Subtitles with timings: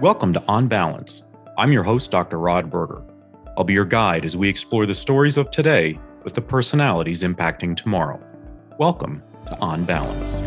[0.00, 1.22] Welcome to On Balance.
[1.56, 2.38] I'm your host, Dr.
[2.38, 3.02] Rod Berger.
[3.56, 7.74] I'll be your guide as we explore the stories of today with the personalities impacting
[7.74, 8.22] tomorrow.
[8.78, 10.42] Welcome to On Balance.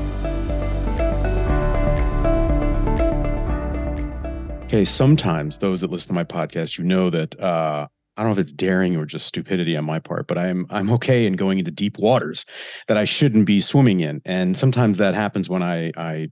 [4.66, 8.34] Okay, sometimes those that listen to my podcast, you know that uh, I don't know
[8.34, 11.58] if it's daring or just stupidity on my part, but I'm I'm okay in going
[11.58, 12.46] into deep waters
[12.88, 16.30] that I shouldn't be swimming in, and sometimes that happens when I I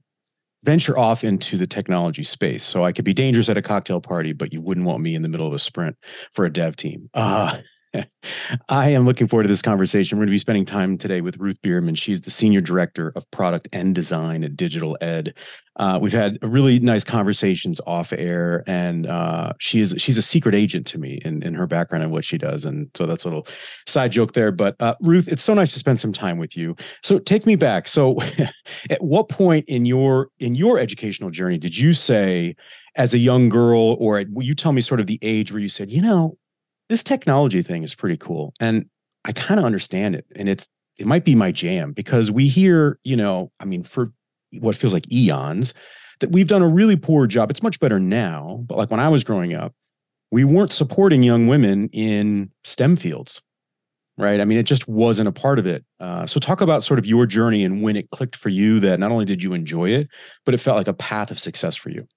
[0.63, 2.63] venture off into the technology space.
[2.63, 5.21] So I could be dangerous at a cocktail party, but you wouldn't want me in
[5.21, 5.95] the middle of a sprint
[6.31, 7.09] for a dev team.
[7.13, 7.57] Uh,
[8.69, 10.17] I am looking forward to this conversation.
[10.17, 11.95] We're going to be spending time today with Ruth Birman.
[11.95, 15.33] She's the Senior Director of Product and Design at DigitalEd.
[15.77, 20.55] Uh, we've had really nice conversations off air, and uh, she is she's a secret
[20.55, 22.65] agent to me in, in her background and what she does.
[22.65, 23.47] And so that's a little
[23.85, 24.51] side joke there.
[24.51, 26.75] But uh, Ruth, it's so nice to spend some time with you.
[27.03, 27.87] So take me back.
[27.87, 28.17] So,
[28.89, 32.55] at what point in your in your educational journey did you say,
[32.95, 35.69] as a young girl, or will you tell me sort of the age where you
[35.69, 36.37] said, you know,
[36.89, 38.53] this technology thing is pretty cool.
[38.59, 38.89] And
[39.25, 40.25] I kind of understand it.
[40.35, 44.09] And it's, it might be my jam because we hear, you know, I mean, for
[44.59, 45.73] what feels like eons,
[46.19, 47.51] that we've done a really poor job.
[47.51, 48.63] It's much better now.
[48.67, 49.73] But like when I was growing up,
[50.31, 53.41] we weren't supporting young women in STEM fields,
[54.17, 54.41] right?
[54.41, 55.85] I mean, it just wasn't a part of it.
[55.99, 58.99] Uh, so, talk about sort of your journey and when it clicked for you that
[58.99, 60.09] not only did you enjoy it,
[60.45, 62.07] but it felt like a path of success for you.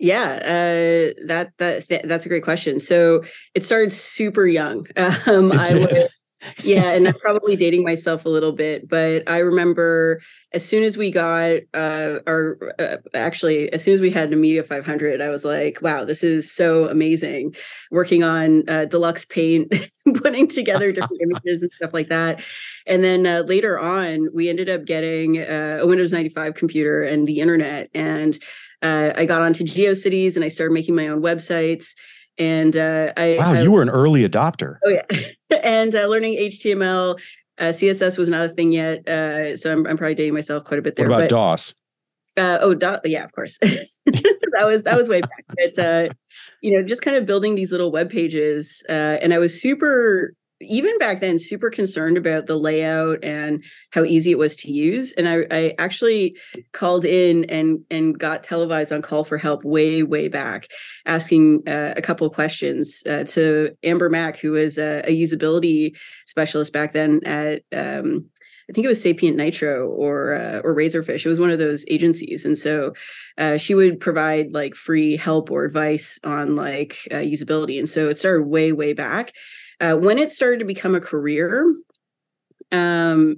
[0.00, 2.80] Yeah, uh, that that th- that's a great question.
[2.80, 3.22] So
[3.54, 4.86] it started super young.
[5.26, 6.08] Um, I was,
[6.64, 10.20] yeah, and I'm probably dating myself a little bit, but I remember
[10.54, 14.62] as soon as we got uh, our uh, actually as soon as we had Amiga
[14.64, 17.54] 500, I was like, wow, this is so amazing.
[17.90, 19.74] Working on uh, deluxe paint,
[20.14, 22.40] putting together different images and stuff like that,
[22.86, 27.26] and then uh, later on, we ended up getting uh, a Windows 95 computer and
[27.26, 28.38] the internet and
[28.82, 31.94] uh, I got onto GeoCities and I started making my own websites.
[32.38, 34.78] And uh, I wow, I, you were an early adopter.
[34.84, 35.02] Oh yeah,
[35.62, 37.20] and uh, learning HTML,
[37.58, 40.78] uh, CSS was not a thing yet, uh, so I'm, I'm probably dating myself quite
[40.78, 41.06] a bit there.
[41.06, 41.74] What about but, DOS?
[42.38, 43.58] Uh, oh, Do- yeah, of course.
[44.06, 45.44] that was that was way back.
[45.48, 46.16] But
[46.62, 50.98] you know, just kind of building these little web pages, and I was super even
[50.98, 55.28] back then super concerned about the layout and how easy it was to use and
[55.28, 56.36] i, I actually
[56.72, 60.68] called in and and got televised on call for help way way back
[61.06, 66.72] asking uh, a couple questions uh, to Amber Mac who was a, a, usability specialist
[66.72, 68.26] back then at um,
[68.70, 71.26] I think it was Sapient Nitro or uh, or Razorfish.
[71.26, 72.92] It was one of those agencies, and so
[73.36, 77.80] uh, she would provide like free help or advice on like uh, usability.
[77.80, 79.32] And so it started way way back,
[79.80, 81.74] uh, when it started to become a career,
[82.70, 83.36] um,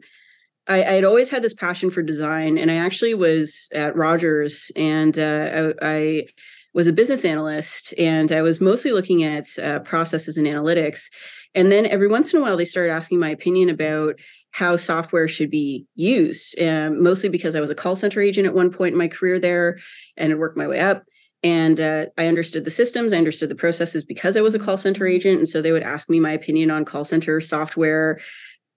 [0.68, 5.18] I, had always had this passion for design, and I actually was at Rogers, and
[5.18, 6.26] uh, I, I,
[6.74, 11.10] was a business analyst, and I was mostly looking at uh, processes and analytics.
[11.54, 14.18] And then every once in a while, they started asking my opinion about
[14.52, 18.54] how software should be used, um, mostly because I was a call center agent at
[18.54, 19.78] one point in my career there,
[20.16, 21.04] and I worked my way up
[21.42, 24.76] and uh, i understood the systems i understood the processes because i was a call
[24.76, 25.38] center agent.
[25.38, 28.20] And so they would ask me my opinion on call center software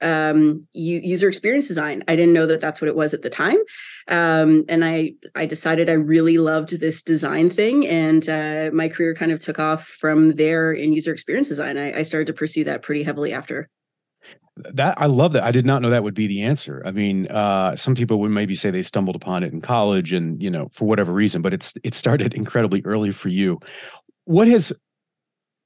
[0.01, 2.03] um, user experience design.
[2.09, 3.57] I didn't know that that's what it was at the time.
[4.07, 7.87] Um, and i i decided i really loved this design thing.
[7.87, 11.77] And uh, my career kind of took off from there in user experience design.
[11.77, 13.69] I, I started to pursue that pretty heavily after
[14.57, 15.43] that I love that.
[15.43, 16.81] I did not know that would be the answer.
[16.85, 20.41] I mean, uh, some people would maybe say they stumbled upon it in college, and
[20.41, 23.59] you know, for whatever reason, but it's it started incredibly early for you.
[24.25, 24.71] What has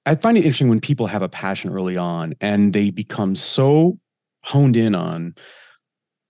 [0.05, 3.99] I find it interesting when people have a passion early on and they become so
[4.43, 5.35] honed in on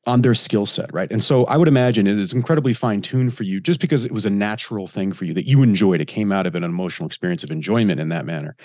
[0.06, 1.12] on their skill set, right?
[1.12, 4.12] And so I would imagine it is incredibly fine tuned for you just because it
[4.12, 6.02] was a natural thing for you that you enjoyed.
[6.02, 8.56] It came out of an emotional experience of enjoyment in that manner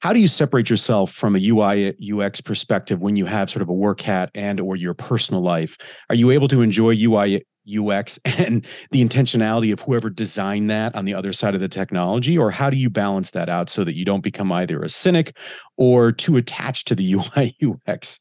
[0.00, 3.68] how do you separate yourself from a ui ux perspective when you have sort of
[3.68, 5.76] a work hat and or your personal life?
[6.08, 11.04] Are you able to enjoy ui ux and the intentionality of whoever designed that on
[11.04, 12.38] the other side of the technology?
[12.38, 15.36] Or how do you balance that out so that you don't become either a cynic
[15.76, 17.56] or too attached to the ui
[17.88, 18.20] ux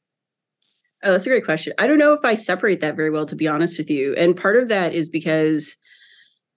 [1.04, 1.74] oh that's a great question.
[1.78, 4.16] I don't know if i separate that very well to be honest with you.
[4.16, 5.78] And part of that is because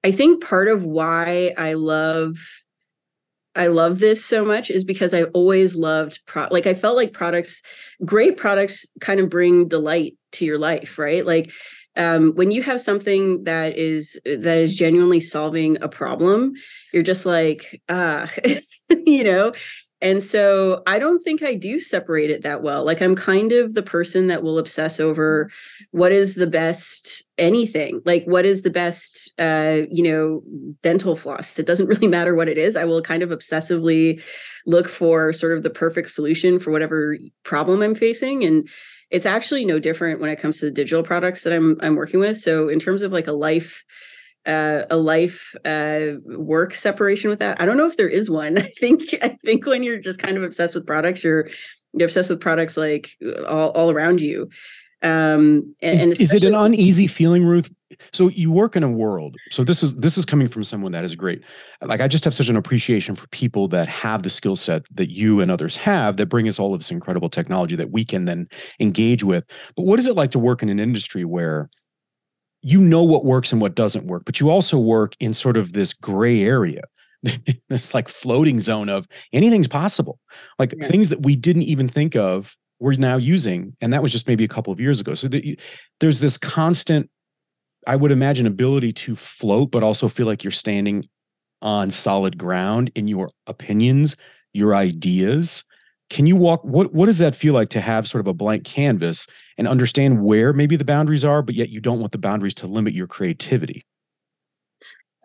[0.02, 2.37] i think part of why i love
[3.56, 7.12] I love this so much is because I always loved pro like I felt like
[7.12, 7.62] products
[8.05, 11.26] great products kind of bring delight to your life, right?
[11.26, 11.50] Like
[11.97, 16.52] um, when you have something that is that is genuinely solving a problem,
[16.93, 18.31] you're just like, ah,
[19.06, 19.53] you know,
[20.02, 22.85] And so I don't think I do separate it that well.
[22.85, 25.50] Like I'm kind of the person that will obsess over
[25.91, 28.00] what is the best anything.
[28.05, 30.43] Like what is the best uh, you know,
[30.82, 31.58] dental floss.
[31.58, 32.76] It doesn't really matter what it is.
[32.76, 34.23] I will kind of obsessively
[34.67, 38.69] look for sort of the perfect solution for whatever problem I'm facing and
[39.11, 42.20] it's actually no different when it comes to the digital products that I'm I'm working
[42.20, 42.38] with.
[42.38, 43.85] So in terms of like a life
[44.46, 47.60] uh, a life uh, work separation with that.
[47.60, 48.58] I don't know if there is one.
[48.62, 51.48] I think I think when you're just kind of obsessed with products, you're
[51.92, 53.10] you're obsessed with products like
[53.46, 54.48] all, all around you.
[55.02, 57.70] Um, and, is, is it an uneasy feeling, Ruth?
[58.12, 59.37] So you work in a world.
[59.50, 61.43] So this is this is coming from someone that is great.
[61.82, 65.10] Like I just have such an appreciation for people that have the skill set that
[65.10, 68.26] you and others have that bring us all of this incredible technology that we can
[68.26, 68.48] then
[68.78, 69.44] engage with.
[69.75, 71.69] But what is it like to work in an industry where
[72.62, 75.72] you know what works and what doesn't work, but you also work in sort of
[75.72, 76.82] this gray area,
[77.68, 80.18] this like floating zone of anything's possible.
[80.58, 80.86] Like yeah.
[80.88, 83.76] things that we didn't even think of, we're now using.
[83.80, 85.14] And that was just maybe a couple of years ago.
[85.14, 85.58] So the,
[86.00, 87.10] there's this constant,
[87.86, 91.06] I would imagine, ability to float, but also feel like you're standing
[91.62, 94.16] on solid ground in your opinions,
[94.54, 95.62] your ideas,
[96.10, 98.64] can you walk what what does that feel like to have sort of a blank
[98.64, 99.26] canvas
[99.56, 102.66] and understand where maybe the boundaries are, but yet you don't want the boundaries to
[102.66, 103.86] limit your creativity?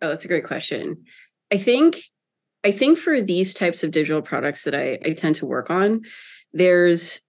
[0.02, 1.04] Oh, that's a great question.
[1.52, 1.98] I think
[2.64, 6.02] I think for these types of digital products that I, I tend to work on,
[6.54, 7.22] there's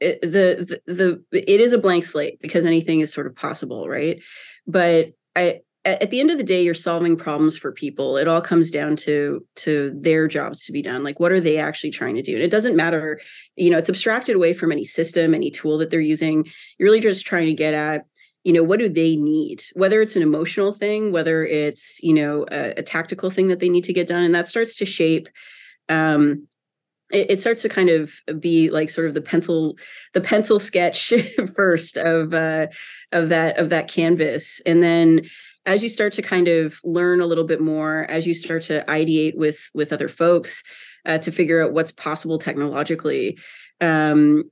[0.00, 3.88] eh, the, the the it is a blank slate because anything is sort of possible,
[3.88, 4.20] right?
[4.66, 8.16] But I at the end of the day you're solving problems for people.
[8.16, 11.04] It all comes down to to their jobs to be done.
[11.04, 12.34] Like what are they actually trying to do?
[12.34, 13.20] And it doesn't matter
[13.54, 16.46] you know it's abstracted away from any system any tool that they're using.
[16.78, 18.04] You're really just trying to get at
[18.42, 19.62] you know what do they need?
[19.74, 23.68] Whether it's an emotional thing whether it's you know a, a tactical thing that they
[23.68, 24.24] need to get done.
[24.24, 25.28] And that starts to shape
[25.88, 26.48] um
[27.12, 29.78] it, it, starts to kind of be like sort of the pencil
[30.12, 31.12] the pencil sketch
[31.54, 32.66] first of uh
[33.12, 34.60] of that of that canvas.
[34.66, 35.22] And then
[35.66, 38.84] as you start to kind of learn a little bit more as you start to
[38.88, 40.62] ideate with with other folks
[41.04, 43.36] uh, to figure out what's possible technologically
[43.80, 44.44] um,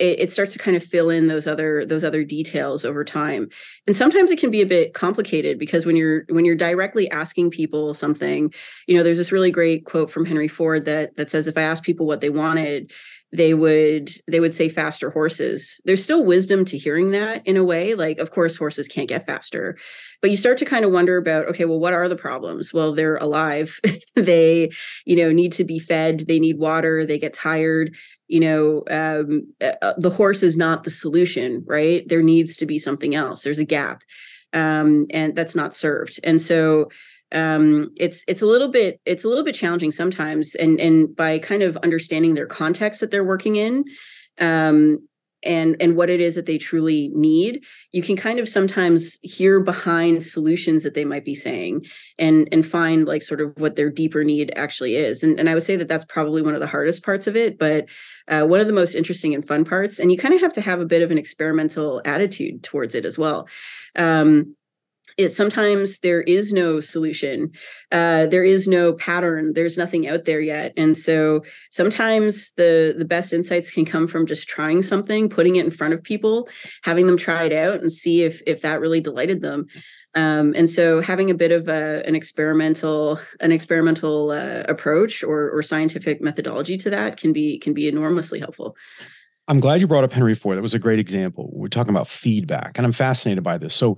[0.00, 3.48] it, it, starts to kind of fill in those other those other details over time.
[3.86, 7.50] And sometimes it can be a bit complicated because when you're when you're directly asking
[7.50, 8.52] people something
[8.86, 11.62] you know there's this really great quote from henry ford that that says if i
[11.62, 12.90] asked people what they wanted
[13.32, 15.80] they would they would say faster horses.
[15.84, 19.24] There's still wisdom to hearing that in a way like of course horses can't get
[19.24, 19.76] faster.
[20.20, 22.74] But you start to kind of wonder about okay well what are the problems?
[22.74, 23.78] Well they're alive.
[24.16, 24.70] They
[25.06, 26.24] you know need to be fed.
[26.26, 27.06] They need water.
[27.06, 27.94] They get tired.
[28.26, 32.06] You know um, uh, uh, the horse is not the solution right?
[32.08, 33.42] There needs to be something else.
[33.42, 34.02] There's a gap.
[34.52, 36.18] Um, and that's not served.
[36.24, 36.90] And so
[37.32, 41.38] um, it's it's a little bit it's a little bit challenging sometimes and and by
[41.38, 43.84] kind of understanding their context that they're working in
[44.40, 44.98] um,
[45.42, 49.60] and and what it is that they truly need you can kind of sometimes hear
[49.60, 51.84] behind solutions that they might be saying
[52.18, 55.22] and and find like sort of what their deeper need actually is.
[55.22, 57.58] And, and i would say that that's probably one of the hardest parts of it
[57.58, 57.86] but
[58.28, 60.60] uh, one of the most interesting and fun parts and you kind of have to
[60.60, 63.48] have a bit of an experimental attitude towards it as well.
[63.96, 64.54] Um,
[65.16, 67.50] is sometimes there is no solution
[67.92, 73.04] uh, there is no pattern there's nothing out there yet and so sometimes the the
[73.04, 76.48] best insights can come from just trying something putting it in front of people
[76.82, 79.66] having them try it out and see if if that really delighted them
[80.16, 85.50] um, and so having a bit of a, an experimental an experimental uh, approach or,
[85.50, 88.76] or scientific methodology to that can be can be enormously helpful
[89.50, 90.56] I'm glad you brought up Henry Ford.
[90.56, 91.50] That was a great example.
[91.52, 93.74] We're talking about feedback, and I'm fascinated by this.
[93.74, 93.96] So,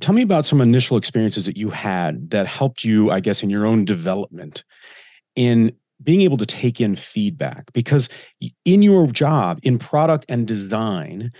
[0.00, 3.50] tell me about some initial experiences that you had that helped you, I guess, in
[3.50, 4.64] your own development
[5.36, 7.72] in being able to take in feedback.
[7.72, 8.08] Because
[8.64, 11.32] in your job, in product and design,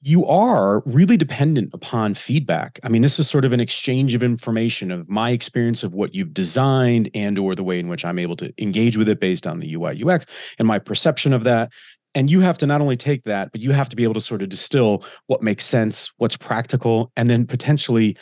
[0.00, 4.22] you are really dependent upon feedback i mean this is sort of an exchange of
[4.22, 8.18] information of my experience of what you've designed and or the way in which i'm
[8.18, 10.24] able to engage with it based on the ui ux
[10.58, 11.72] and my perception of that
[12.14, 14.20] and you have to not only take that but you have to be able to
[14.20, 18.16] sort of distill what makes sense what's practical and then potentially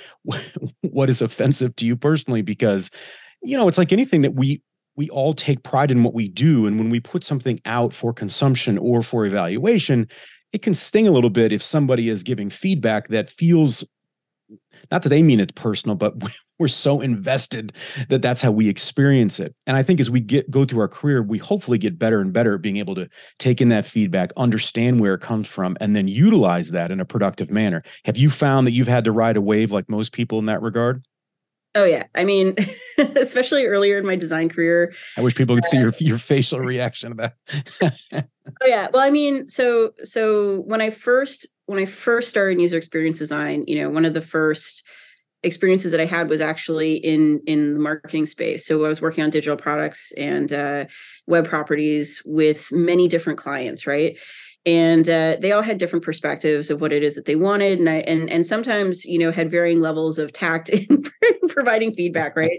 [0.83, 2.91] what is offensive to you personally because
[3.43, 4.63] you know it's like anything that we
[4.97, 6.67] we all take pride in what we do.
[6.67, 10.09] And when we put something out for consumption or for evaluation
[10.53, 13.85] it can sting a little bit if somebody is giving feedback that feels
[14.91, 16.15] not that they mean it personal but
[16.59, 17.73] we're so invested
[18.09, 19.55] that that's how we experience it.
[19.67, 22.33] And i think as we get go through our career we hopefully get better and
[22.33, 25.95] better at being able to take in that feedback understand where it comes from and
[25.95, 27.83] then utilize that in a productive manner.
[28.05, 30.63] Have you found that you've had to ride a wave like most people in that
[30.63, 31.05] regard
[31.77, 32.57] Oh yeah, I mean,
[33.17, 34.95] especially earlier in my design career.
[35.19, 37.35] I wish people could see your your facial reaction to
[37.83, 37.95] that.
[38.63, 42.79] oh yeah, well, I mean, so so when I first when I first started user
[42.79, 44.89] experience design, you know, one of the first
[45.43, 48.65] experiences that I had was actually in in the marketing space.
[48.65, 50.87] So I was working on digital products and uh,
[51.27, 54.17] web properties with many different clients, right?
[54.67, 57.79] And uh, they all had different perspectives of what it is that they wanted.
[57.79, 61.05] And I, and and sometimes you know had varying levels of tact in
[61.49, 62.59] providing feedback right?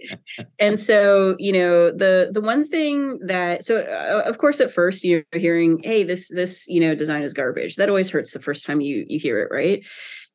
[0.58, 5.04] And so you know the the one thing that so uh, of course at first
[5.04, 8.66] you're hearing hey this this you know design is garbage that always hurts the first
[8.66, 9.86] time you you hear it right?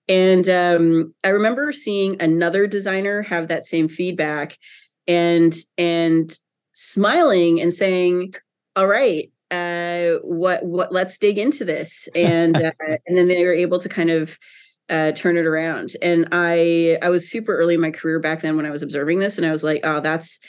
[0.08, 4.58] And um, i remember seeing another designer have that same feedback
[5.06, 6.38] and and
[6.74, 8.32] smiling and saying
[8.76, 12.08] all right uh, what what let's dig into this.
[12.16, 12.72] And uh,
[13.06, 14.38] and then they were able to kind of
[14.88, 15.92] uh, turn it around.
[16.02, 19.18] And i i was super early in my career back then when i was observing
[19.18, 20.40] this and i was like oh that's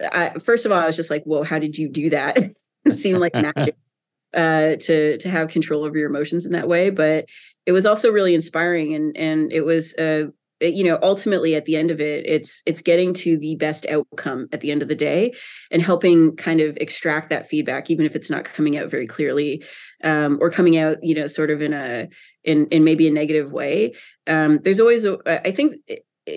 [0.00, 2.38] I, first of all i was just like whoa how did you do that?
[2.84, 3.76] It seemed like magic
[4.34, 7.26] uh, to to have control over your emotions in that way but
[7.64, 10.24] it was also really inspiring and and it was uh,
[10.62, 14.48] you know ultimately at the end of it it's it's getting to the best outcome
[14.52, 15.32] at the end of the day
[15.70, 19.62] and helping kind of extract that feedback even if it's not coming out very clearly
[20.04, 22.08] um, or coming out you know sort of in a
[22.44, 23.94] in in maybe a negative way.
[24.26, 25.76] Um, there's always a, i think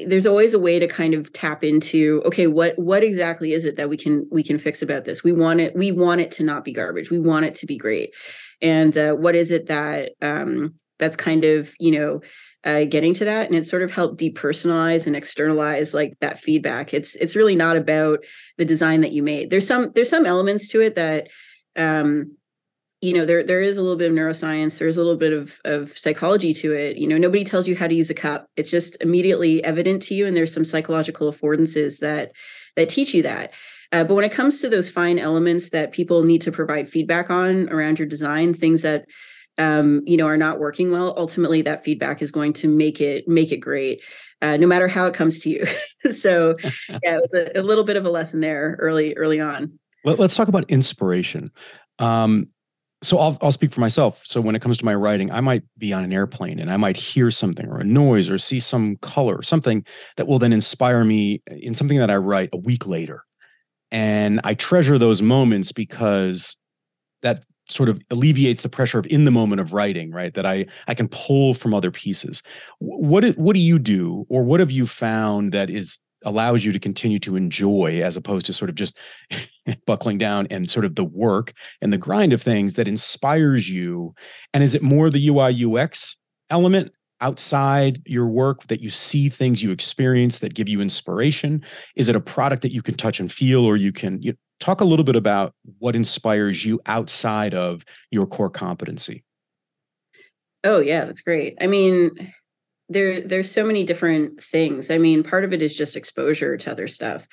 [0.08, 3.76] there's always a way to kind of tap into okay what what exactly is it
[3.76, 5.24] that we can we can fix about this?
[5.24, 7.12] We want it we want it to not be garbage.
[7.12, 8.14] We want it to be great.
[8.62, 12.22] And uh, what is it that um, that's kind of you know
[12.66, 16.94] uh, getting to that and it sort of helped depersonalize and externalize like that feedback.
[16.94, 18.26] It's it's really not about
[18.58, 19.52] the design that you made.
[19.52, 21.30] There's some there's some elements to it that
[21.76, 22.36] um
[23.02, 25.60] you know there there is a little bit of neuroscience there's a little bit of
[25.64, 26.98] of psychology to it.
[26.98, 28.48] You know nobody tells you how to use a cup.
[28.56, 32.32] It's just immediately evident to you and there's some psychological affordances that
[32.76, 33.54] that teach you that.
[33.92, 37.30] Uh, but when it comes to those fine elements that people need to provide feedback
[37.30, 39.06] on around your design things that
[39.58, 43.28] um, you know are not working well ultimately that feedback is going to make it
[43.28, 44.02] make it great
[44.42, 45.66] uh, no matter how it comes to you.
[46.12, 49.80] So yeah it was a, a, little bit of a lesson there early early on.
[50.04, 51.50] Let, us talk about inspiration.
[51.98, 52.50] Um,
[53.02, 54.22] so I'll, I'll speak for myself.
[54.24, 56.78] So when it comes to my writing i might be on an airplane and i
[56.78, 59.84] might hear something or a noise or see some color something
[60.18, 63.24] that will then inspire me in something that i write a week later.
[63.90, 66.56] And i treasure those moments because
[67.24, 70.66] that sort of alleviates the pressure of in the moment of writing right that i
[70.88, 72.44] i can pull from other pieces.
[72.80, 76.80] What what do you do or what have you found that is allows you to
[76.80, 78.98] continue to enjoy as opposed to sort of just
[79.86, 84.14] buckling down and sort of the work and the grind of things that inspires you?
[84.54, 86.18] And is it more the ui ux
[86.50, 86.92] element
[87.22, 91.64] outside your work that you see things you experience that give you inspiration?
[91.96, 94.82] Is it a product that you can touch and feel or you can you, talk
[94.82, 99.24] a little bit about what inspires you outside of your core competency.
[100.64, 101.58] Oh yeah that's great.
[101.62, 102.12] I mean
[102.90, 104.90] there there's so many different things.
[104.92, 107.28] I mean part of it is just exposure to other stuff.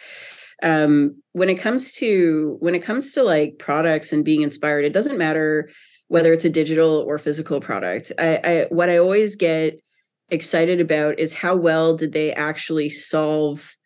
[0.62, 4.93] Um, when it comes to when it comes to like products and being inspired it
[4.93, 5.71] doesn't matter
[6.07, 8.12] whether it's a digital or physical product.
[8.19, 9.81] I, I what i always get
[10.31, 13.76] excited about is how well did they actually solve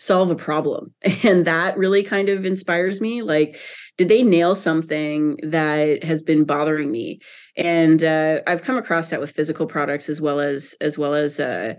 [0.00, 0.92] solve a problem.
[1.22, 3.60] And that really kind of inspires me like
[3.98, 7.20] did they nail something that has been bothering me?
[7.56, 11.38] And uh, i've come across that with physical products as well as as well as
[11.38, 11.74] uh,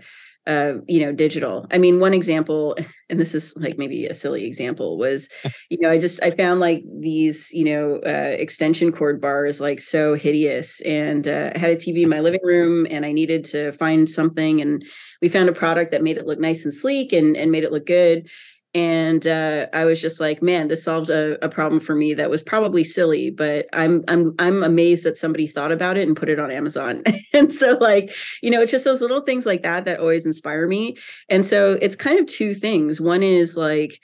[0.46, 1.66] uh, you know, digital.
[1.70, 2.76] I mean, one example,
[3.10, 5.28] and this is like maybe a silly example, was,
[5.70, 9.80] you know, I just I found like these, you know, uh, extension cord bars like
[9.80, 13.44] so hideous, and uh, I had a TV in my living room, and I needed
[13.46, 14.84] to find something, and
[15.20, 17.72] we found a product that made it look nice and sleek and and made it
[17.72, 18.28] look good,
[18.74, 22.30] and uh, I was just like, man, this solved a, a, problem for me that
[22.30, 26.30] was probably silly, but I'm I'm I'm amazed that somebody thought about it and put
[26.30, 27.02] it on Amazon.
[27.34, 30.66] and so, like, you know, it's just those little things like that that always inspire
[30.66, 30.96] me.
[31.28, 32.98] And so, it's kind of two things.
[32.98, 34.00] One is like,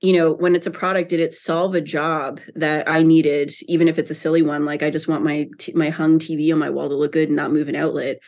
[0.00, 3.86] you know, when it's a product, did it solve a job that I needed, even
[3.86, 4.64] if it's a silly one?
[4.64, 7.28] Like, I just want my t- my hung TV on my wall to look good
[7.28, 8.20] and not move an outlet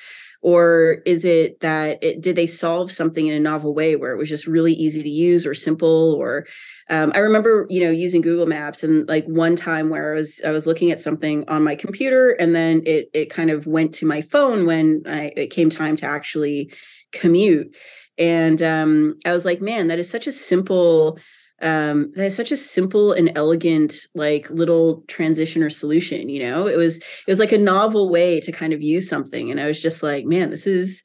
[0.42, 4.18] or is it that it, did they solve something in a novel way where it
[4.18, 6.46] was just really easy to use or simple or
[6.90, 10.40] um, i remember you know using google maps and like one time where i was
[10.44, 13.94] i was looking at something on my computer and then it it kind of went
[13.94, 16.72] to my phone when I, it came time to actually
[17.12, 17.74] commute.
[18.18, 21.18] And um, i was like man that is such a simple
[21.62, 26.66] um that is such a simple and elegant like little transition or solution you know
[26.66, 29.66] it was it was like a novel way to kind of use something and i
[29.66, 31.04] was just like man this is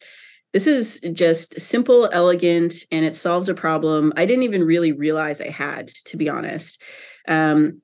[0.54, 5.42] this is just simple, elegant, and it solved a problem I didn't even really realize
[5.42, 6.82] I had, to be honest.
[7.28, 7.82] Um,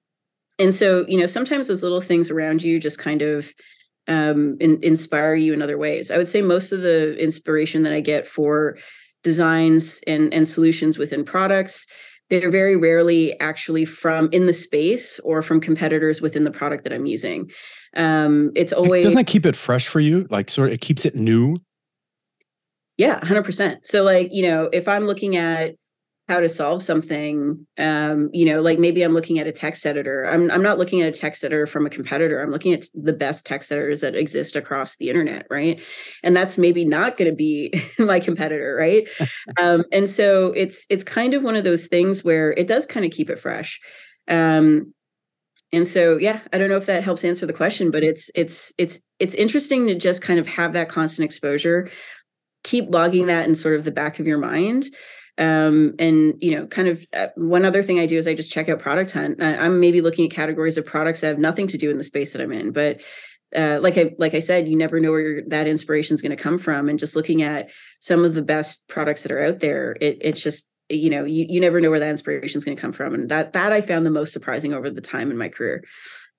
[0.60, 3.54] and so, you know, sometimes those little things around you just kind of
[4.08, 6.10] um, in, inspire you in other ways.
[6.10, 8.78] I would say most of the inspiration that I get for
[9.24, 11.88] designs and, and solutions within products
[12.34, 16.92] they're very rarely actually from in the space or from competitors within the product that
[16.92, 17.52] I'm using.
[17.96, 20.26] Um, it's always doesn't that keep it fresh for you?
[20.32, 21.58] Like sort of it keeps it new.
[22.98, 23.78] Yeah, 100%.
[23.84, 25.76] So like, you know, if I'm looking at
[26.30, 30.26] how to solve something um, you know like maybe i'm looking at a text editor.
[30.26, 32.42] I'm, I'm not looking at a text editor from a competitor.
[32.42, 35.82] I'm looking at the best text editors that exist across the internet right?
[36.24, 39.08] And that's maybe not going to be my competitor right?
[39.60, 43.06] Um, and so it's it's kind of one of those things where it does kind
[43.06, 43.80] of keep it fresh.
[44.28, 44.94] Um,
[45.74, 48.74] and so yeah i don't know if that helps answer the question but it's it's
[48.78, 51.90] it's it's interesting to just kind of have that constant exposure
[52.64, 54.86] keep logging that in sort of the back of your mind
[55.38, 58.52] um, and you know kind of uh, one other thing i do is i just
[58.52, 61.68] check out product hunt I, am maybe looking at categories of products that have nothing
[61.68, 63.02] to do in the space that i'm in but
[63.56, 66.42] uh, like I like I said, you never know where that inspiration is going to
[66.42, 69.96] come from, and just looking at some of the best products that are out there,
[70.02, 72.82] it, it's just you know you you never know where that inspiration is going to
[72.82, 75.50] come from, and that that I found the most surprising over the time in my
[75.50, 75.84] career.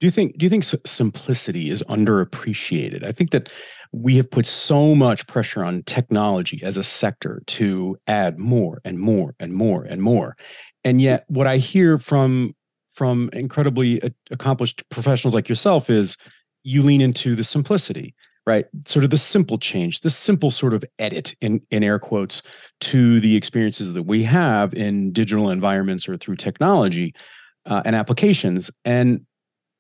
[0.00, 3.04] Do you think do you think simplicity is underappreciated?
[3.04, 3.48] I think that
[3.94, 8.98] we have put so much pressure on technology as a sector to add more and
[8.98, 10.36] more and more and more.
[10.82, 12.54] And yet what I hear from
[12.90, 16.16] from incredibly accomplished professionals like yourself is
[16.62, 18.14] you lean into the simplicity
[18.46, 22.42] right sort of the simple change the simple sort of edit in, in air quotes
[22.80, 27.12] to the experiences that we have in digital environments or through technology
[27.66, 29.26] uh, and applications and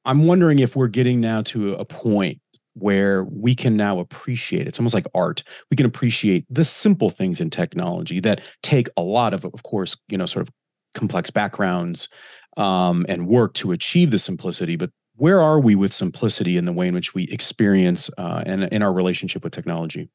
[0.06, 2.40] i'm wondering if we're getting now to a point
[2.74, 7.40] where we can now appreciate it's almost like art we can appreciate the simple things
[7.40, 10.52] in technology that take a lot of of course you know sort of
[10.94, 12.08] complex backgrounds
[12.56, 16.72] um, and work to achieve the simplicity but where are we with simplicity in the
[16.72, 20.08] way in which we experience uh, and in our relationship with technology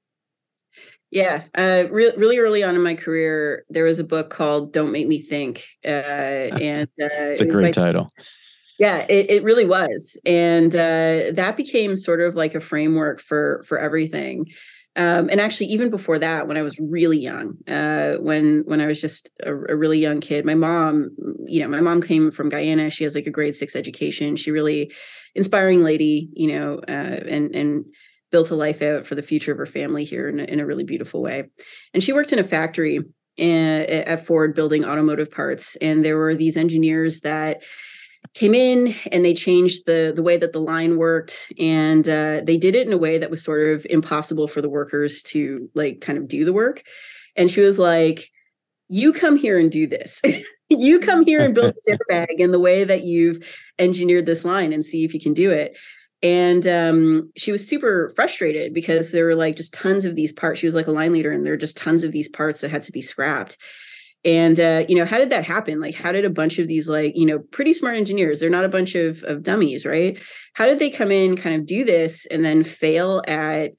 [1.11, 4.91] yeah, uh, re- really early on in my career, there was a book called "Don't
[4.91, 5.87] Make Me Think," uh,
[6.61, 8.11] and uh, it's a great title.
[8.79, 13.61] Yeah, it, it really was, and uh, that became sort of like a framework for
[13.67, 14.45] for everything.
[14.95, 18.85] Um, and actually, even before that, when I was really young, uh, when when I
[18.85, 21.09] was just a, a, really young kid, my mom,
[21.45, 22.89] you know, my mom came from Guyana.
[22.89, 24.37] She has like a grade six education.
[24.37, 24.91] She really
[25.35, 26.91] inspiring lady, you know, uh,
[27.27, 27.85] and and
[28.31, 30.65] built a life out for the future of her family here in a, in a
[30.65, 31.43] really beautiful way.
[31.93, 32.99] And she worked in a factory
[33.39, 37.61] uh, at Ford building automotive parts, and there were these engineers that
[38.33, 41.51] came in and they changed the the way that the line worked.
[41.59, 44.69] And uh, they did it in a way that was sort of impossible for the
[44.69, 46.83] workers to like kind of do the work.
[47.35, 48.29] And she was like
[48.89, 50.21] you come here and do this.
[50.71, 53.39] You come here and build this airbag in the way that you've
[53.79, 55.75] engineered this line and see if you can do it.
[56.21, 60.59] And um, she was super frustrated because there were like just tons of these parts.
[60.59, 62.69] She was like a line leader and there were just tons of these parts that
[62.69, 63.57] had to be scrapped
[64.25, 65.79] and uh, you know, how did that happen?
[65.79, 68.39] Like, how did a bunch of these like you know pretty smart engineers?
[68.39, 70.19] They're not a bunch of of dummies, right?
[70.53, 73.71] How did they come in, kind of do this, and then fail at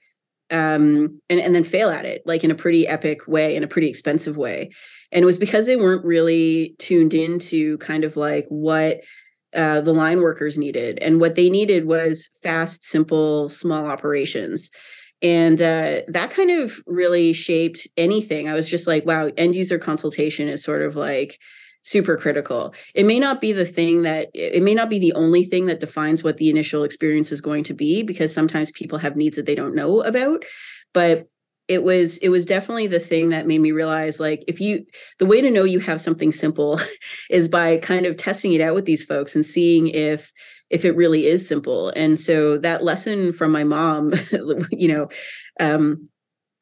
[0.50, 3.68] um and, and then fail at it like in a pretty epic way in a
[3.68, 4.70] pretty expensive way
[5.12, 8.98] and it was because they weren't really tuned into kind of like what
[9.55, 14.70] uh, the line workers needed and what they needed was fast simple small operations
[15.22, 18.48] and uh, that kind of really shaped anything.
[18.48, 21.38] I was just like wow end user consultation is sort of like
[21.83, 22.74] super critical.
[22.94, 25.80] It may not be the thing that it may not be the only thing that
[25.80, 29.46] defines what the initial experience is going to be because sometimes people have needs that
[29.46, 30.44] they don't know about
[30.92, 31.28] but
[31.68, 34.85] it was it was definitely the thing that made me realize like if you
[35.18, 36.80] the way to know you have something simple
[37.30, 40.33] is by kind of testing it out with these folks and seeing if
[40.70, 41.90] if it really is simple.
[41.90, 44.12] And so that lesson from my mom,
[44.70, 45.09] you know,
[45.59, 46.09] um,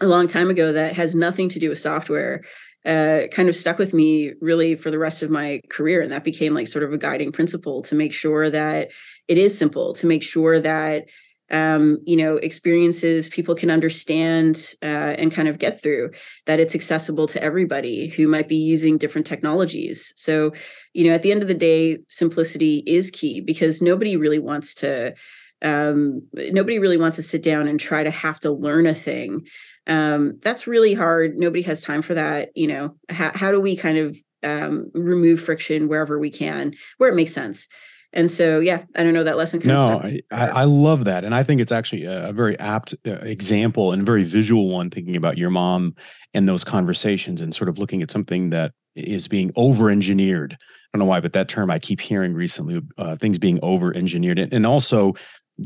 [0.01, 2.43] a long time ago that has nothing to do with software
[2.87, 6.01] uh, kind of stuck with me really for the rest of my career.
[6.01, 8.89] And that became like sort of a guiding principle to make sure that
[9.27, 11.05] it is simple, to make sure that
[11.51, 16.11] um, you know experiences people can understand uh, and kind of get through
[16.47, 20.13] that it's accessible to everybody who might be using different technologies.
[20.17, 20.53] So
[20.93, 24.75] you know at the end of the day simplicity is key because nobody really wants
[24.77, 25.15] to
[25.63, 29.47] um, nobody really wants to sit down and try to have to learn a thing.
[29.89, 31.37] Um, that's really hard.
[31.37, 32.95] Nobody has time for that you know.
[33.09, 37.33] How, how do we kind of um, remove friction wherever we can where it makes
[37.33, 37.69] sense
[38.13, 41.43] and so yeah i don't know that lesson no I, I, love that and i
[41.43, 45.39] think it's actually a, a very apt uh, example and very visual one thinking about
[45.39, 45.95] your mom
[46.35, 50.67] and those conversations and sort of looking at something that is being over engineered i
[50.93, 54.39] don't know why but that term i keep hearing recently uh, things being over engineered
[54.39, 55.15] and, and also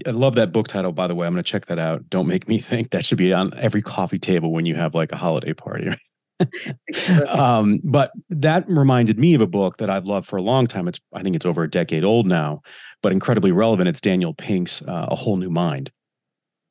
[0.06, 1.26] I love that book title, by the way.
[1.26, 2.08] I'm going to check that out.
[2.08, 5.12] Don't make me think that should be on every coffee table when you have like
[5.12, 5.94] a holiday party.
[7.28, 10.88] um, but that reminded me of a book that I've loved for a long time.
[10.88, 12.62] It's I think it's over a decade old now,
[13.02, 13.88] but incredibly relevant.
[13.88, 15.90] It's Daniel Pink's uh, A Whole New Mind.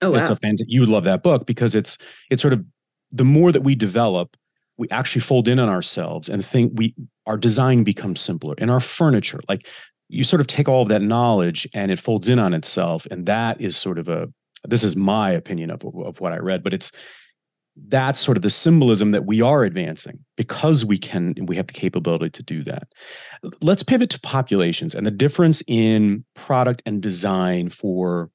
[0.01, 0.19] Oh, wow.
[0.19, 0.67] It's a fantastic.
[0.69, 1.97] You would love that book because it's
[2.29, 2.63] it's sort of
[3.11, 4.35] the more that we develop,
[4.77, 6.95] we actually fold in on ourselves and think we
[7.27, 9.67] our design becomes simpler and our furniture like
[10.09, 13.25] you sort of take all of that knowledge and it folds in on itself and
[13.27, 14.27] that is sort of a
[14.65, 16.91] this is my opinion of, of what i read but it's
[17.87, 21.73] that's sort of the symbolism that we are advancing because we can we have the
[21.73, 22.87] capability to do that.
[23.61, 28.29] Let's pivot to populations and the difference in product and design for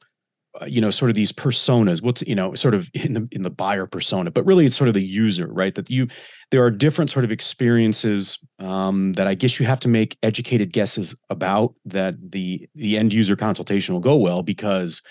[0.60, 2.02] uh, you know sort of these personas.
[2.02, 4.88] What's you know sort of in the in the buyer persona but really it's sort
[4.88, 5.74] of the user right?
[5.74, 6.08] That you
[6.50, 10.72] there are different sort of experiences um, that i guess you have to make educated
[10.72, 15.02] guesses about that the the end user consultation will go well because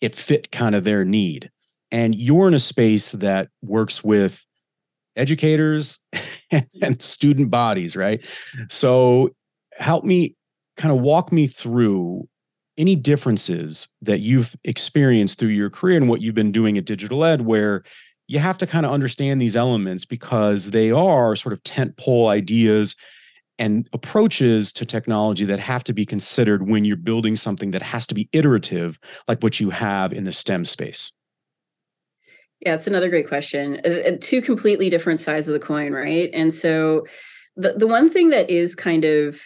[0.00, 1.50] it fit kind of their need
[1.90, 4.46] and you're in a space that works with
[5.16, 5.98] educators
[6.82, 8.24] and student bodies right
[8.68, 9.30] so
[9.72, 10.34] help me
[10.76, 12.28] kind of walk me through
[12.78, 17.42] any differences that you've experienced through your career and what you've been doing at DigitalEd
[17.42, 17.82] where
[18.28, 22.28] you have to kind of understand these elements because they are sort of tent pole
[22.28, 22.94] ideas
[23.58, 28.06] and approaches to technology that have to be considered when you're building something that has
[28.06, 31.12] to be iterative like what you have in the STEM space.
[32.66, 33.80] Yeah, it's another great question.
[33.84, 36.28] Uh, uh, two completely different sides of the coin, right?
[36.34, 37.06] And so
[37.54, 39.40] the the one thing that is kind of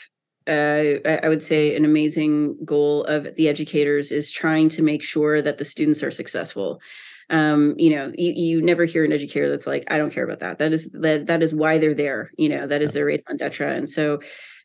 [0.49, 5.43] uh, I would say an amazing goal of the educators is trying to make sure
[5.43, 6.81] that the students are successful.
[7.29, 10.41] Um, you know, you, you never hear an educator that's like, I don't care about
[10.41, 10.59] that.
[10.59, 12.31] That is that that is why they're there.
[12.39, 13.77] You know, that is their raison d'etre.
[13.77, 14.21] And so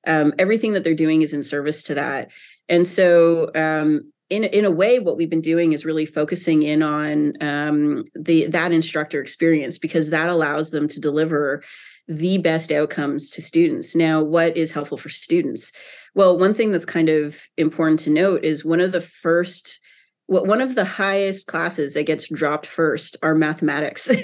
[0.08, 2.32] um, everything that they're doing is in service to that.
[2.70, 6.82] And so um, in in a way, what we've been doing is really focusing in
[6.82, 11.64] on um, the that instructor experience because that allows them to deliver
[12.08, 13.96] the best outcomes to students.
[13.96, 15.72] Now, what is helpful for students?
[16.14, 19.80] Well, one thing that's kind of important to note is one of the first
[20.28, 24.10] one of the highest classes that gets dropped first are mathematics.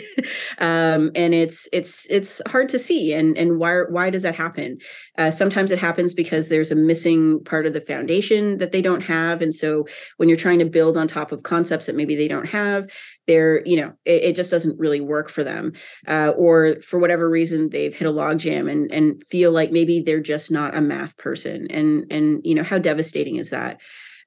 [0.60, 4.78] Um, and it's it's it's hard to see and and why why does that happen?
[5.18, 9.02] Uh, sometimes it happens because there's a missing part of the foundation that they don't
[9.02, 9.88] have and so
[10.18, 12.88] when you're trying to build on top of concepts that maybe they don't have
[13.28, 15.74] they're you know it, it just doesn't really work for them.
[16.08, 20.20] Uh, or for whatever reason they've hit a logjam and and feel like maybe they're
[20.20, 23.80] just not a math person and and you know how devastating is that?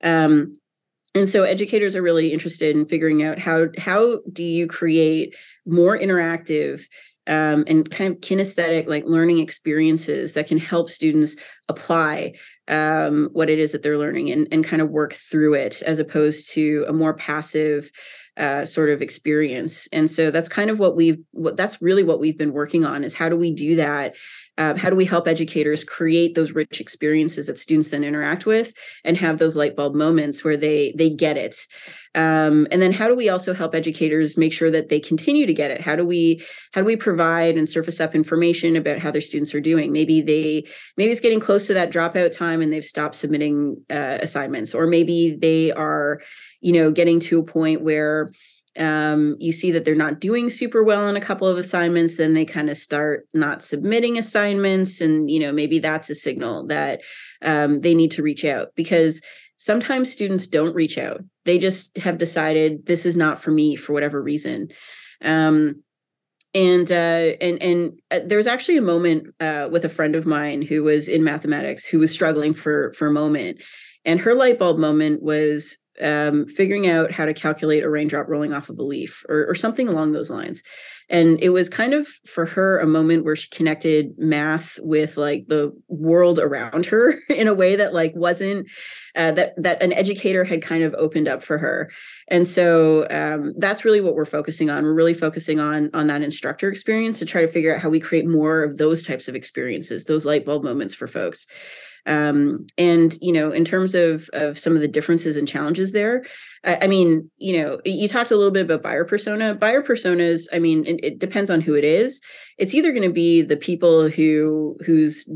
[0.02, 0.58] Um,
[1.14, 5.34] and so educators are really interested in figuring out how how do you create
[5.66, 6.82] more interactive
[7.26, 11.36] um, and kind of kinesthetic like learning experiences that can help students
[11.68, 12.34] apply
[12.68, 15.98] um, what it is that they're learning and, and kind of work through it as
[15.98, 17.90] opposed to a more passive
[18.36, 19.86] uh, sort of experience.
[19.92, 23.04] And so that's kind of what we've what that's really what we've been working on
[23.04, 24.16] is how do we do that
[24.56, 28.72] uh, how do we help educators create those rich experiences that students then interact with
[29.04, 31.66] and have those light bulb moments where they they get it?
[32.14, 35.54] Um, and then how do we also help educators make sure that they continue to
[35.54, 35.80] get it?
[35.80, 39.54] How do we how do we provide and surface up information about how their students
[39.54, 39.92] are doing?
[39.92, 40.64] Maybe they
[40.96, 44.86] maybe it's getting close to that dropout time and they've stopped submitting uh, assignments or
[44.86, 46.20] maybe they are
[46.60, 48.32] you know getting to a point where
[48.78, 52.34] um, you see that they're not doing super well on a couple of assignments then
[52.34, 57.00] they kind of start not submitting assignments and you know maybe that's a signal that
[57.42, 59.22] um, they need to reach out because
[59.56, 61.22] sometimes students don't reach out.
[61.44, 64.68] They just have decided this is not for me for whatever reason.
[65.22, 65.82] Um,
[66.54, 70.26] and uh, and and uh, there was actually a moment uh, with a friend of
[70.26, 73.60] mine who was in mathematics who was struggling for for a moment
[74.04, 78.52] and her light bulb moment was um, figuring out how to calculate a raindrop rolling
[78.52, 80.62] off of a leaf or, or something along those lines.
[81.10, 85.46] And it was kind of for her a moment where she connected math with like
[85.48, 88.68] the world around her in a way that like wasn't
[89.16, 91.90] uh, that that an educator had kind of opened up for her.
[92.28, 94.84] And so um, that's really what we're focusing on.
[94.84, 98.00] We're really focusing on on that instructor experience to try to figure out how we
[98.00, 101.46] create more of those types of experiences, those light bulb moments for folks.
[102.06, 106.24] Um, and you know, in terms of of some of the differences and challenges there,
[106.62, 109.54] I, I, mean, you know, you talked a little bit about buyer persona.
[109.54, 112.20] Buyer personas, I mean, it, it depends on who it is.
[112.58, 115.28] It's either going to be the people who whose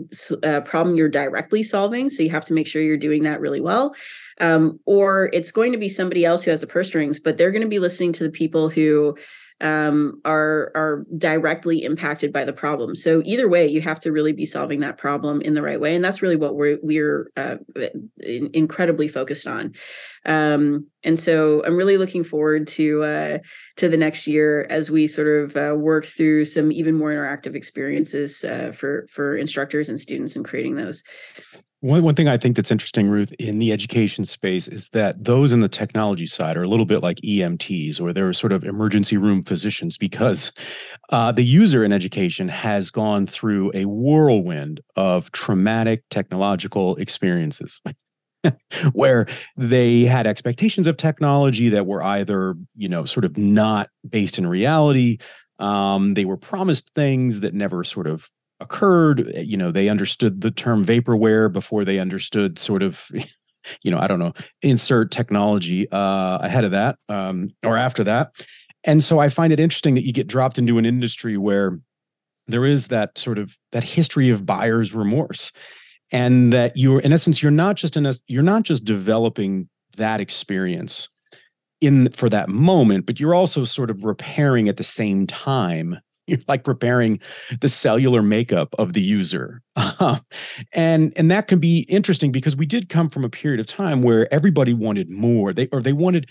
[0.45, 3.61] uh, problem you're directly solving, so you have to make sure you're doing that really
[3.61, 3.68] well.
[4.41, 7.51] Um, or it's going to be somebody else who has the purse strings, but they're
[7.51, 9.17] going to be listening to the people who
[9.61, 12.95] um, are are directly impacted by the problem.
[12.95, 15.97] So either way, you have to really be solving that problem in the right way,
[15.97, 17.57] and that's really what we're we're uh,
[18.21, 19.75] in, incredibly focused on.
[20.25, 23.39] Um, and so I'm really looking forward to uh,
[23.77, 27.57] to the next year as we sort of uh, work through some even more interactive
[27.57, 31.03] experiences uh, for for instructors and students and creating those.
[31.81, 35.53] One, one thing I think that's interesting, Ruth, in the education space is that those
[35.53, 39.17] in the technology side are a little bit like EMTs or they're sort of emergency
[39.17, 40.51] room physicians because
[41.11, 47.81] uh, the user in education has gone through a whirlwind of traumatic technological experiences.
[48.93, 54.39] where they had expectations of technology that were either, you know, sort of not based
[54.39, 55.19] in reality.
[55.59, 59.31] Um, they were promised things that never sort of occurred.
[59.35, 63.07] Eh, you know, they understood the term vaporware before they understood sort of,
[63.83, 68.33] you know, I don't know, insert technology uh, ahead of that um, or after that.
[68.85, 71.79] And so I find it interesting that you get dropped into an industry where
[72.47, 75.53] there is that sort of that history of buyer's remorse
[76.11, 80.21] and that you're in essence you're not just in a you're not just developing that
[80.21, 81.09] experience
[81.81, 86.39] in for that moment but you're also sort of repairing at the same time you're
[86.47, 87.21] like preparing
[87.61, 89.63] the cellular makeup of the user.
[90.73, 94.03] And and that can be interesting because we did come from a period of time
[94.03, 95.53] where everybody wanted more.
[95.53, 96.29] They or they wanted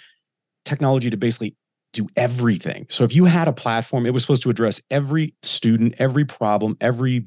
[0.65, 1.55] technology to basically
[1.93, 2.85] do everything.
[2.89, 6.77] So if you had a platform it was supposed to address every student every problem
[6.81, 7.25] every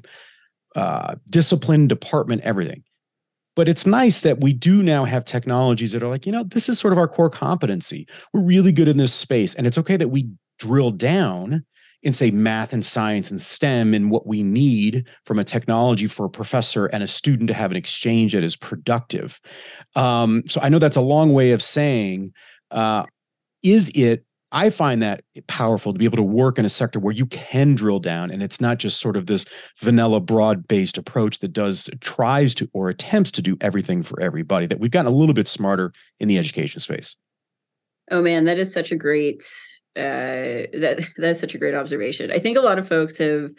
[0.75, 2.83] uh, discipline department everything.
[3.55, 6.69] But it's nice that we do now have technologies that are like you know this
[6.69, 8.07] is sort of our core competency.
[8.33, 9.55] We're really good in this space.
[9.55, 10.29] And it's okay that we
[10.59, 11.65] drill down
[12.03, 16.25] in say math and science and STEM and what we need from a technology for
[16.25, 19.39] a professor and a student to have an exchange that is productive.
[19.95, 22.33] Um, so I know that's a long way of saying,
[22.71, 23.05] uh,
[23.63, 24.25] is it?
[24.53, 27.73] I find that powerful to be able to work in a sector where you can
[27.73, 29.45] drill down and it's not just sort of this
[29.77, 34.65] vanilla broad based approach that does tries to or attempts to do everything for everybody
[34.65, 37.15] that we've gotten a little bit smarter in the education space.
[38.09, 39.41] Oh man, that is such a great
[39.95, 42.31] uh, that that's such a great observation.
[42.31, 43.51] I think a lot of folks have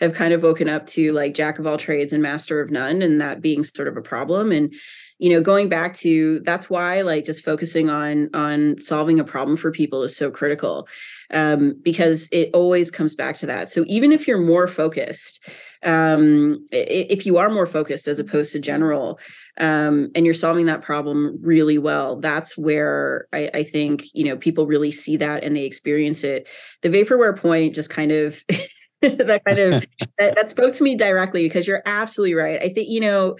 [0.00, 3.02] have kind of woken up to like jack of all trades and master of none,
[3.02, 4.52] and that being sort of a problem.
[4.52, 4.74] And
[5.18, 9.56] you know, going back to that's why like just focusing on on solving a problem
[9.56, 10.86] for people is so critical
[11.32, 13.70] um, because it always comes back to that.
[13.70, 15.48] So even if you're more focused,
[15.82, 19.18] um, if you are more focused as opposed to general,
[19.58, 24.36] um, and you're solving that problem really well, that's where I, I think you know
[24.36, 26.46] people really see that and they experience it.
[26.82, 28.42] The vaporware point just kind of.
[29.02, 29.84] that kind of
[30.18, 32.62] that, that spoke to me directly because you're absolutely right.
[32.62, 33.36] I think you know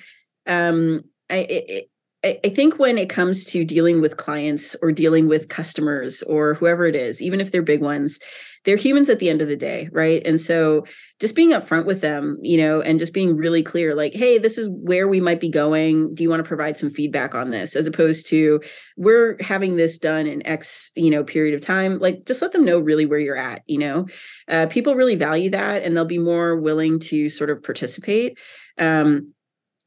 [0.46, 1.86] um, I,
[2.44, 6.86] I think when it comes to dealing with clients or dealing with customers or whoever
[6.86, 8.18] it is, even if they're big ones,
[8.64, 10.20] they're humans at the end of the day, right?
[10.26, 10.84] And so
[11.20, 14.58] just being upfront with them, you know, and just being really clear, like, hey, this
[14.58, 16.14] is where we might be going.
[16.14, 17.76] Do you want to provide some feedback on this?
[17.76, 18.60] As opposed to
[18.96, 22.00] we're having this done in X, you know, period of time.
[22.00, 24.06] Like, just let them know really where you're at, you know.
[24.48, 28.36] Uh, people really value that and they'll be more willing to sort of participate.
[28.78, 29.32] Um,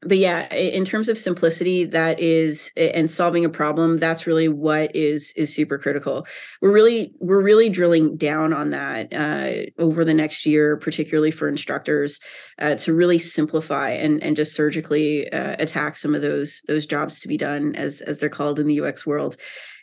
[0.02, 4.94] but yeah in terms of simplicity that is and solving a problem that's really what
[4.96, 6.26] is is super critical.
[6.60, 11.48] We're really we're really drilling down on that uh, over the next year particularly for
[11.48, 12.20] instructors
[12.58, 17.20] uh, to really simplify and and just surgically uh, attack some of those those jobs
[17.20, 19.36] to be done as as they're called in the ux world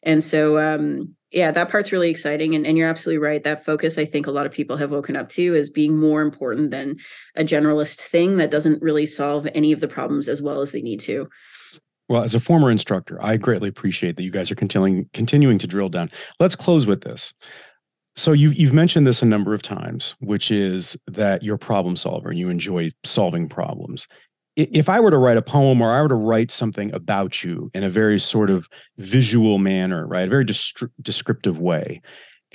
[0.04, 3.44] and so um yeah that part's really exciting and, and you're absolutely right.
[3.44, 6.22] That focus i think a lot of people have woken up to is being more
[6.22, 6.98] important than
[7.36, 10.82] a generalist thing that doesn't really solve any of the problems as well as they
[10.82, 11.28] need to.
[12.10, 15.68] Well as a former instructor i greatly appreciate that you guys are continuing continuing to
[15.68, 16.10] drill down.
[16.40, 17.34] Let's close with this.
[18.16, 21.96] So you, you've mentioned this a number of times which is that you're a problem
[21.96, 24.08] solver and you enjoy solving problems
[24.58, 27.70] if I were to write a poem or I were to write something about you
[27.76, 28.68] in a very sort of
[28.98, 32.02] visual manner, right, a very descriptive way,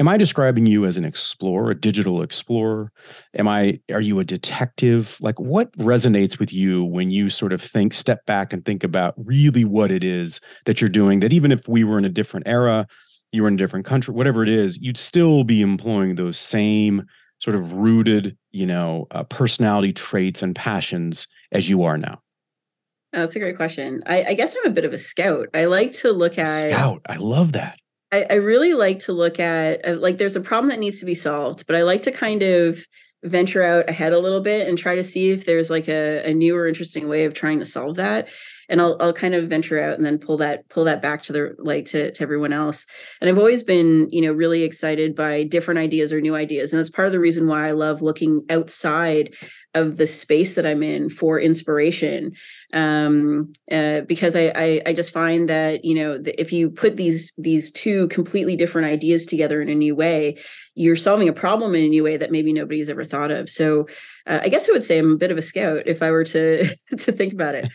[0.01, 2.91] am I describing you as an explorer, a digital explorer?
[3.39, 5.17] Am I are you a detective?
[5.21, 9.15] Like what resonates with you when you sort of think step back and think about
[9.17, 12.49] really what it is that you're doing that even if we were in a different
[12.49, 12.87] era,
[13.31, 17.05] you were in a different country, whatever it is, you'd still be employing those same
[17.43, 22.21] sort of rooted, you know, uh, personality traits and passions as you are now?
[23.13, 24.03] Oh, that's a great question.
[24.07, 25.49] I, I, guess I'm a bit of a scout.
[25.53, 27.03] I like to look at scout.
[27.09, 27.79] I love that.
[28.13, 31.05] I, I really like to look at uh, like there's a problem that needs to
[31.05, 32.87] be solved, but I like to kind of
[33.25, 36.33] venture out ahead a little bit and try to see if there's like a, a
[36.33, 38.29] new or interesting way of trying to solve that
[38.73, 41.33] and I'll, I'll kind of venture out and then pull that pull that back to
[41.33, 42.87] the like to, to everyone else
[43.21, 46.81] and i've always been you know really excited by different ideas or new ideas and
[46.81, 49.33] that's part of the reason why i love looking outside
[49.75, 52.33] of the space that I'm in for inspiration,
[52.75, 57.33] um, uh, because I, I, I just find that you know if you put these
[57.39, 60.37] these two completely different ideas together in a new way,
[60.75, 63.49] you're solving a problem in a new way that maybe nobody's ever thought of.
[63.49, 63.87] So
[64.27, 66.25] uh, I guess I would say I'm a bit of a scout if I were
[66.25, 66.65] to
[66.99, 67.73] to think about it.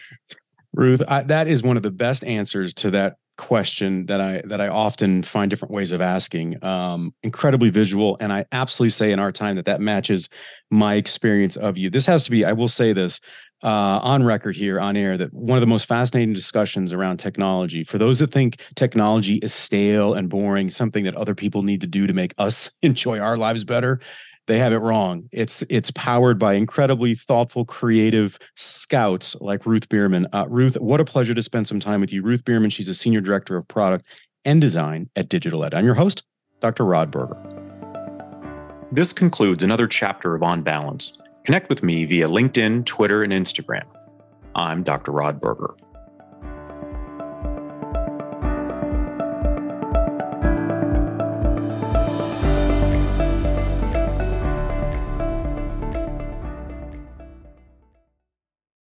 [0.77, 4.61] Ruth, I, that is one of the best answers to that question that I that
[4.61, 6.63] I often find different ways of asking.
[6.63, 10.29] Um, incredibly visual, and I absolutely say in our time that that matches
[10.69, 11.89] my experience of you.
[11.89, 12.45] This has to be.
[12.45, 13.19] I will say this
[13.63, 17.83] uh, on record here on air that one of the most fascinating discussions around technology
[17.83, 21.87] for those that think technology is stale and boring, something that other people need to
[21.87, 23.99] do to make us enjoy our lives better
[24.47, 25.27] they have it wrong.
[25.31, 30.25] It's it's powered by incredibly thoughtful, creative scouts like Ruth Birman.
[30.33, 32.23] Uh, Ruth, what a pleasure to spend some time with you.
[32.23, 34.05] Ruth Birman, she's a senior director of product
[34.45, 35.73] and design at DigitalEd.
[35.73, 36.23] I'm your host,
[36.61, 36.85] Dr.
[36.85, 37.37] Rod Berger.
[38.91, 41.11] This concludes another chapter of On Balance.
[41.43, 43.85] Connect with me via LinkedIn, Twitter, and Instagram.
[44.55, 45.11] I'm Dr.
[45.11, 45.75] Rod Berger.